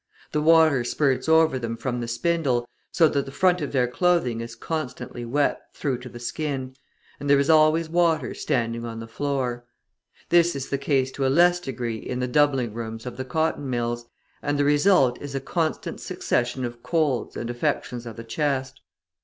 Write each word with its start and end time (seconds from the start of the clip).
The 0.31 0.41
water 0.41 0.83
spirts 0.83 1.29
over 1.29 1.59
them 1.59 1.77
from 1.77 1.99
the 2.01 2.07
spindle, 2.07 2.67
so 2.91 3.07
that 3.09 3.23
the 3.23 3.31
front 3.31 3.61
of 3.61 3.71
their 3.71 3.87
clothing 3.87 4.41
is 4.41 4.55
constantly 4.55 5.25
wet 5.25 5.61
through 5.75 5.99
to 5.99 6.09
the 6.09 6.19
skin; 6.19 6.73
and 7.19 7.29
there 7.29 7.37
is 7.37 7.51
always 7.51 7.87
water 7.87 8.33
standing 8.33 8.83
on 8.83 8.99
the 8.99 9.05
floor. 9.05 9.63
This 10.29 10.55
is 10.55 10.69
the 10.69 10.79
case 10.79 11.11
to 11.11 11.27
a 11.27 11.29
less 11.29 11.59
degree 11.59 11.99
in 11.99 12.19
the 12.19 12.27
doubling 12.27 12.73
rooms 12.73 13.05
of 13.05 13.15
the 13.15 13.25
cotton 13.25 13.69
mills, 13.69 14.07
and 14.41 14.57
the 14.57 14.65
result 14.65 15.21
is 15.21 15.35
a 15.35 15.39
constant 15.39 16.01
succession 16.01 16.65
of 16.65 16.81
colds 16.81 17.37
and 17.37 17.51
affections 17.51 18.07
of 18.07 18.15
the 18.15 18.23
chest. 18.23 18.81